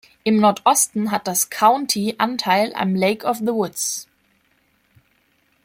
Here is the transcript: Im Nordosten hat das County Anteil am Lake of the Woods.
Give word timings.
Im 0.23 0.37
Nordosten 0.39 1.11
hat 1.11 1.27
das 1.27 1.51
County 1.51 2.15
Anteil 2.17 2.73
am 2.73 2.95
Lake 2.95 3.23
of 3.23 3.37
the 3.37 3.49
Woods. 3.53 4.07